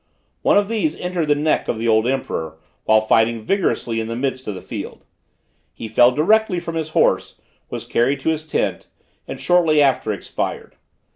[0.41, 4.15] One of these entered the neck of the old emperor, while fighting vigorously in the
[4.15, 5.05] midst of the field.
[5.75, 7.39] He fell directly from his horse,
[7.69, 8.87] was carried to his tent,
[9.27, 10.75] and shortly after expired.